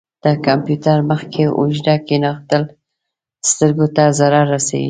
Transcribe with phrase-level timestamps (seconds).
[0.23, 2.63] د کمپیوټر مخ کې اوږده کښیناستل
[3.49, 4.79] سترګو ته ضرر رسوي.